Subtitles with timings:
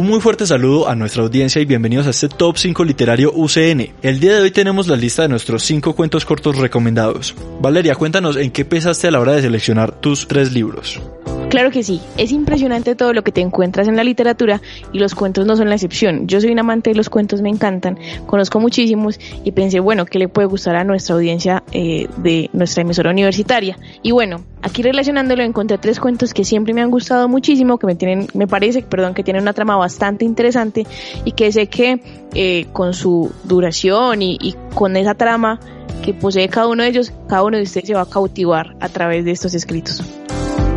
[0.00, 3.92] Un muy fuerte saludo a nuestra audiencia y bienvenidos a este Top 5 Literario UCN.
[4.00, 7.34] El día de hoy tenemos la lista de nuestros 5 cuentos cortos recomendados.
[7.60, 11.02] Valeria, cuéntanos en qué pesaste a la hora de seleccionar tus tres libros.
[11.50, 14.62] Claro que sí, es impresionante todo lo que te encuentras en la literatura
[14.92, 16.28] y los cuentos no son la excepción.
[16.28, 20.20] Yo soy un amante de los cuentos, me encantan, conozco muchísimos y pensé, bueno, ¿qué
[20.20, 23.76] le puede gustar a nuestra audiencia eh, de nuestra emisora universitaria?
[24.00, 27.96] Y bueno, aquí relacionándolo encontré tres cuentos que siempre me han gustado muchísimo, que me
[27.96, 30.86] tienen, me parece, perdón, que tienen una trama bastante interesante
[31.24, 32.00] y que sé que
[32.32, 35.58] eh, con su duración y, y con esa trama
[36.00, 38.88] que posee cada uno de ellos, cada uno de ustedes se va a cautivar a
[38.88, 40.00] través de estos escritos.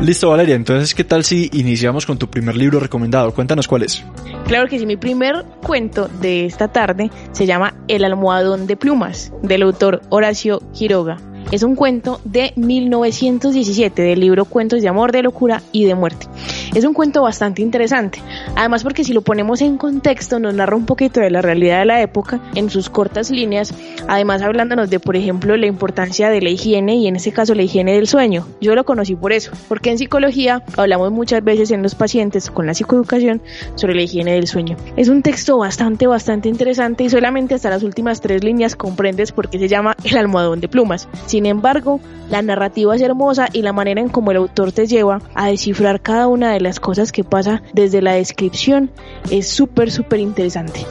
[0.00, 0.54] Listo, Valeria.
[0.54, 3.34] Entonces, ¿qué tal si iniciamos con tu primer libro recomendado?
[3.34, 4.04] Cuéntanos cuál es.
[4.46, 9.32] Claro que sí, mi primer cuento de esta tarde se llama El almohadón de plumas,
[9.42, 11.18] del autor Horacio Quiroga.
[11.50, 16.26] Es un cuento de 1917 del libro Cuentos de Amor, de Locura y de Muerte.
[16.74, 18.20] Es un cuento bastante interesante,
[18.54, 21.86] además porque si lo ponemos en contexto nos narra un poquito de la realidad de
[21.86, 23.72] la época en sus cortas líneas,
[24.06, 27.62] además hablándonos de, por ejemplo, la importancia de la higiene y en este caso la
[27.62, 28.46] higiene del sueño.
[28.60, 32.66] Yo lo conocí por eso, porque en psicología hablamos muchas veces en los pacientes con
[32.66, 33.40] la psicoeducación
[33.74, 34.76] sobre la higiene del sueño.
[34.96, 39.48] Es un texto bastante, bastante interesante y solamente hasta las últimas tres líneas comprendes por
[39.48, 41.08] qué se llama el almohadón de plumas.
[41.38, 42.00] Sin embargo,
[42.32, 46.00] la narrativa es hermosa y la manera en cómo el autor te lleva a descifrar
[46.00, 48.90] cada una de las cosas que pasa desde la descripción
[49.30, 50.84] es súper, súper interesante.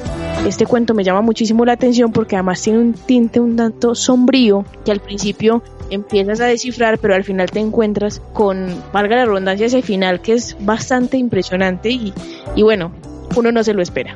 [0.48, 4.64] Este cuento me llama muchísimo la atención porque además tiene un tinte un tanto sombrío
[4.86, 9.66] que al principio empiezas a descifrar, pero al final te encuentras con, valga la redundancia,
[9.66, 12.14] ese final que es bastante impresionante y,
[12.56, 12.94] y bueno,
[13.36, 14.16] uno no se lo espera.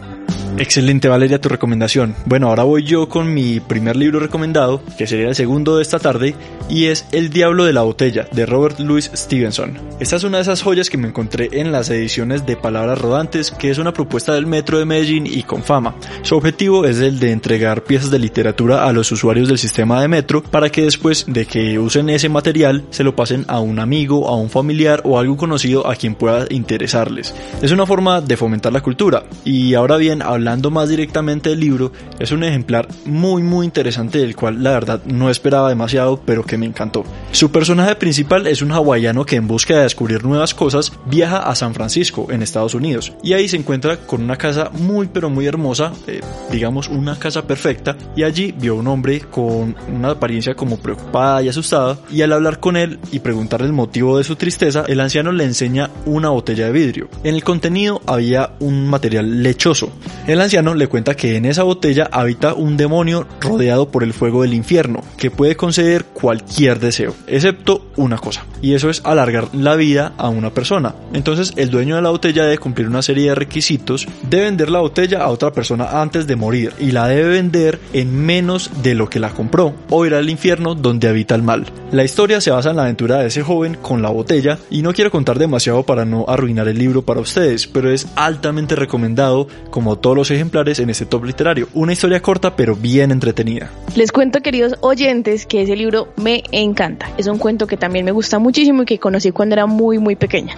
[0.57, 2.15] Excelente Valeria tu recomendación.
[2.25, 5.99] Bueno, ahora voy yo con mi primer libro recomendado, que sería el segundo de esta
[5.99, 6.35] tarde,
[6.69, 9.77] y es El Diablo de la Botella, de Robert Louis Stevenson.
[9.99, 13.51] Esta es una de esas joyas que me encontré en las ediciones de Palabras Rodantes,
[13.51, 15.95] que es una propuesta del Metro de Medellín y con fama.
[16.21, 20.07] Su objetivo es el de entregar piezas de literatura a los usuarios del sistema de
[20.07, 24.27] Metro para que después de que usen ese material se lo pasen a un amigo,
[24.27, 27.33] a un familiar o a algún conocido a quien pueda interesarles.
[27.61, 29.23] Es una forma de fomentar la cultura.
[29.43, 34.35] Y ahora bien, hablando más directamente del libro, es un ejemplar muy muy interesante del
[34.35, 37.03] cual la verdad no esperaba demasiado, pero que me encantó.
[37.31, 41.53] Su personaje principal es un hawaiano que en busca de descubrir nuevas cosas viaja a
[41.53, 45.45] San Francisco, en Estados Unidos, y ahí se encuentra con una casa muy pero muy
[45.45, 50.77] hermosa, eh, digamos una casa perfecta, y allí vio un hombre con una apariencia como
[50.77, 54.85] preocupada y asustada, y al hablar con él y preguntarle el motivo de su tristeza,
[54.87, 57.09] el anciano le enseña una botella de vidrio.
[57.23, 59.91] En el contenido había un material lechoso,
[60.31, 64.43] el anciano le cuenta que en esa botella habita un demonio rodeado por el fuego
[64.43, 69.75] del infierno, que puede conceder cualquier deseo, excepto una cosa, y eso es alargar la
[69.75, 70.95] vida a una persona.
[71.13, 74.79] Entonces el dueño de la botella debe cumplir una serie de requisitos, debe vender la
[74.79, 79.09] botella a otra persona antes de morir, y la debe vender en menos de lo
[79.09, 81.65] que la compró, o ir al infierno donde habita el mal.
[81.91, 84.93] La historia se basa en la aventura de ese joven con la botella, y no
[84.93, 89.97] quiero contar demasiado para no arruinar el libro para ustedes, pero es altamente recomendado como
[89.97, 91.67] todos los ejemplares en este top literario.
[91.73, 93.71] Una historia corta pero bien entretenida.
[93.95, 97.09] Les cuento, queridos oyentes, que ese libro me encanta.
[97.17, 100.15] Es un cuento que también me gusta muchísimo y que conocí cuando era muy, muy
[100.15, 100.55] pequeña.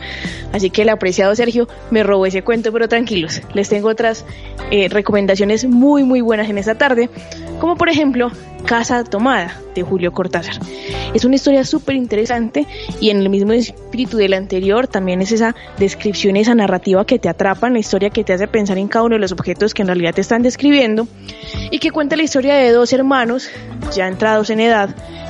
[0.52, 3.42] Así que el apreciado Sergio me robó ese cuento, pero tranquilos.
[3.54, 4.26] Les tengo otras
[4.70, 7.10] eh, recomendaciones muy, muy buenas en esta tarde,
[7.64, 8.30] como por ejemplo
[8.66, 10.56] Casa Tomada de Julio Cortázar.
[11.14, 12.68] Es una historia súper interesante
[13.00, 17.30] y en el mismo espíritu del anterior también es esa descripción, esa narrativa que te
[17.30, 19.82] atrapa en la historia que te hace pensar en cada uno de los objetos que
[19.82, 21.08] en realidad te están describiendo
[21.72, 23.50] y que cuenta la historia de dos hermanos
[23.96, 24.90] ya entrados en edad,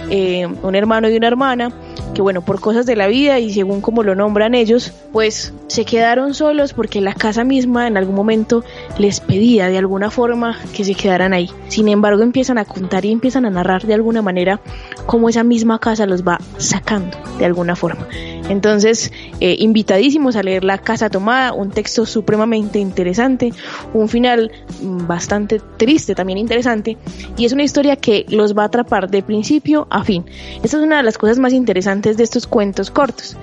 [0.09, 1.71] eh, un hermano y una hermana,
[2.13, 5.85] que bueno, por cosas de la vida y según como lo nombran ellos, pues se
[5.85, 8.63] quedaron solos porque la casa misma en algún momento
[8.97, 11.49] les pedía de alguna forma que se quedaran ahí.
[11.67, 14.59] Sin embargo, empiezan a contar y empiezan a narrar de alguna manera
[15.05, 18.07] cómo esa misma casa los va sacando de alguna forma.
[18.49, 23.53] Entonces, eh, invitadísimos a leer La Casa Tomada, un texto supremamente interesante,
[23.93, 24.51] un final
[24.81, 26.97] bastante triste, también interesante,
[27.37, 30.25] y es una historia que los va a atrapar de principio a fin.
[30.61, 33.37] Esta es una de las cosas más interesantes de estos cuentos cortos,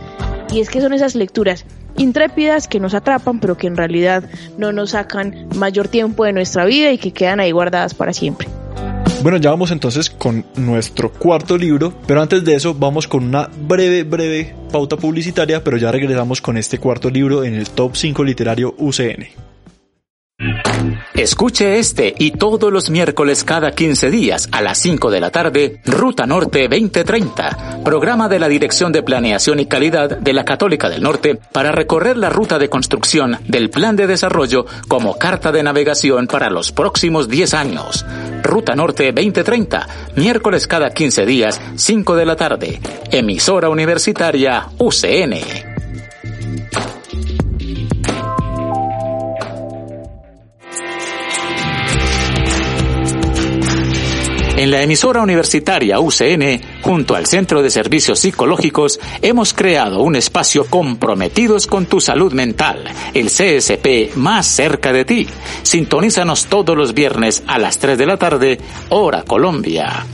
[0.53, 1.65] y es que son esas lecturas
[1.97, 4.25] intrépidas que nos atrapan, pero que en realidad
[4.59, 8.49] no nos sacan mayor tiempo de nuestra vida y que quedan ahí guardadas para siempre.
[9.23, 13.51] Bueno, ya vamos entonces con nuestro cuarto libro, pero antes de eso vamos con una
[13.69, 18.25] breve, breve pauta publicitaria, pero ya regresamos con este cuarto libro en el top 5
[18.25, 19.50] literario UCN.
[21.21, 25.79] Escuche este y todos los miércoles cada 15 días a las 5 de la tarde,
[25.85, 31.03] Ruta Norte 2030, programa de la Dirección de Planeación y Calidad de la Católica del
[31.03, 36.27] Norte para recorrer la ruta de construcción del Plan de Desarrollo como carta de navegación
[36.27, 38.07] para los próximos 10 años.
[38.43, 42.81] Ruta Norte 2030, miércoles cada 15 días, 5 de la tarde.
[43.11, 45.70] Emisora Universitaria UCN.
[54.61, 60.67] En la emisora universitaria UCN, junto al Centro de Servicios Psicológicos, hemos creado un espacio
[60.67, 62.85] comprometidos con tu salud mental,
[63.15, 65.27] el CSP más cerca de ti.
[65.63, 68.59] Sintonízanos todos los viernes a las 3 de la tarde,
[68.91, 70.05] hora Colombia.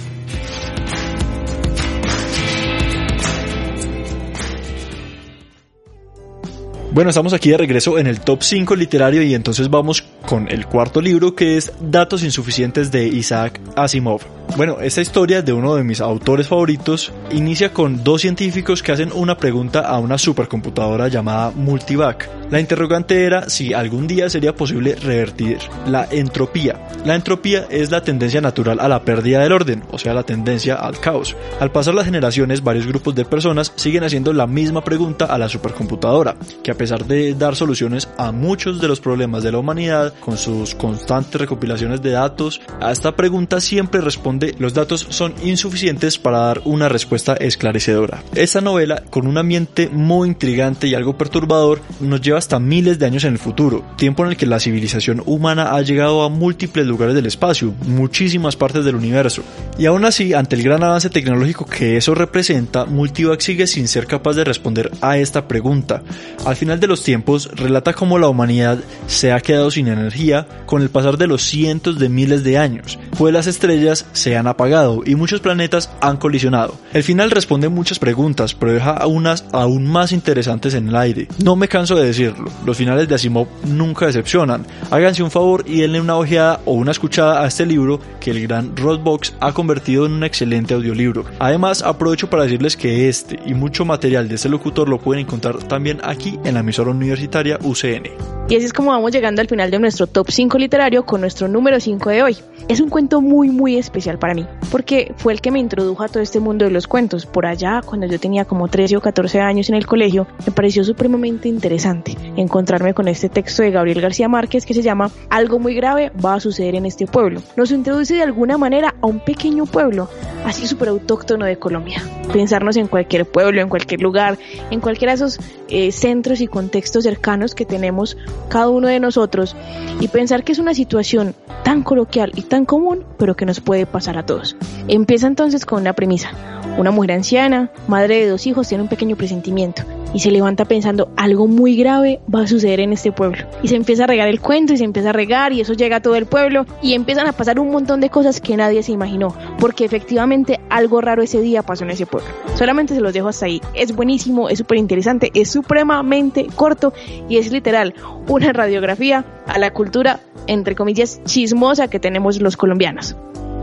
[6.97, 10.67] Bueno, estamos aquí de regreso en el top 5 literario y entonces vamos con el
[10.67, 14.37] cuarto libro que es Datos insuficientes de Isaac Asimov.
[14.57, 19.13] Bueno, esta historia de uno de mis autores favoritos inicia con dos científicos que hacen
[19.13, 22.31] una pregunta a una supercomputadora llamada Multivac.
[22.51, 26.89] La interrogante era si algún día sería posible revertir la entropía.
[27.05, 30.77] La entropía es la tendencia natural a la pérdida del orden, o sea, la tendencia
[30.77, 31.37] al caos.
[31.61, 35.49] Al pasar las generaciones, varios grupos de personas siguen haciendo la misma pregunta a la
[35.49, 40.15] supercomputadora, que a pesar de dar soluciones a muchos de los problemas de la humanidad,
[40.21, 46.19] con sus constantes recopilaciones de datos, a esta pregunta siempre responde los datos son insuficientes
[46.19, 48.23] para dar una respuesta esclarecedora.
[48.35, 53.07] Esta novela, con un ambiente muy intrigante y algo perturbador, nos lleva hasta miles de
[53.07, 56.87] años en el futuro, tiempo en el que la civilización humana ha llegado a múltiples
[56.87, 59.43] lugares del espacio, muchísimas partes del universo.
[59.79, 64.07] Y aún así, ante el gran avance tecnológico que eso representa, Multivac sigue sin ser
[64.07, 66.03] capaz de responder a esta pregunta.
[66.45, 70.83] Al final de los tiempos, relata cómo la humanidad se ha quedado sin energía con
[70.83, 75.03] el pasar de los cientos de miles de años, pues las estrellas se han apagado
[75.05, 76.75] y muchos planetas han colisionado.
[76.93, 81.29] El final responde muchas preguntas, pero deja unas aún más interesantes en el aire.
[81.43, 84.67] No me canso de decirlo, los finales de Asimov nunca decepcionan.
[84.91, 88.43] Háganse un favor y denle una ojeada o una escuchada a este libro que el
[88.43, 91.25] gran Rodbox ha convertido en un excelente audiolibro.
[91.39, 95.59] Además, aprovecho para decirles que este y mucho material de este locutor lo pueden encontrar
[95.59, 98.37] también aquí en la emisora universitaria UCN.
[98.49, 101.47] Y así es como vamos llegando al final de nuestro top 5 literario con nuestro
[101.47, 102.37] número 5 de hoy.
[102.69, 106.09] Es un cuento muy muy especial para mí, porque fue el que me introdujo a
[106.09, 107.25] todo este mundo de los cuentos.
[107.25, 110.83] Por allá, cuando yo tenía como 13 o 14 años en el colegio, me pareció
[110.83, 115.75] supremamente interesante encontrarme con este texto de Gabriel García Márquez que se llama Algo muy
[115.75, 117.41] grave va a suceder en este pueblo.
[117.57, 120.09] Nos introduce de alguna manera a un pequeño pueblo,
[120.45, 122.03] así súper autóctono de Colombia.
[122.33, 124.37] Pensarnos en cualquier pueblo, en cualquier lugar,
[124.73, 128.17] en cualquiera de esos eh, centros y contextos cercanos que tenemos
[128.49, 129.55] cada uno de nosotros
[130.01, 131.35] y pensar que es una situación
[131.65, 134.57] tan coloquial y tan común, pero que nos puede pasar a todos.
[134.89, 136.31] Empieza entonces con una premisa.
[136.79, 139.83] Una mujer anciana, madre de dos hijos, tiene un pequeño presentimiento
[140.15, 143.39] y se levanta pensando algo muy grave va a suceder en este pueblo.
[143.63, 145.97] Y se empieza a regar el cuento y se empieza a regar y eso llega
[145.97, 148.93] a todo el pueblo y empiezan a pasar un montón de cosas que nadie se
[148.93, 152.29] imaginó, porque efectivamente algo raro ese día pasó en ese pueblo.
[152.55, 153.61] Solamente se los dejo hasta ahí.
[153.75, 156.93] Es buenísimo, es súper interesante, es supremamente corto
[157.29, 157.95] y es literal
[158.29, 163.17] una radiografía a la cultura, entre comillas, chismosa que tenemos los colombianos.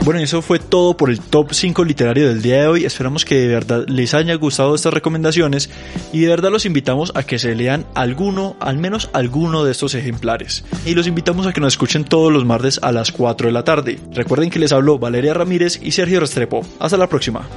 [0.04, 2.84] Bueno, eso fue todo por el top 5 literario del día de hoy.
[2.84, 5.70] Esperamos que de verdad les haya gustado estas recomendaciones
[6.12, 9.96] y de verdad los invitamos a que se lean alguno, al menos alguno de estos
[9.96, 10.66] ejemplares.
[10.86, 13.64] Y los invitamos a que nos escuchen todos los martes a las 4 de la
[13.64, 13.98] tarde.
[14.12, 16.66] Recuerden que les habló Valeria Ramírez y Sergio Restrepo.
[16.80, 17.48] Hasta la próxima.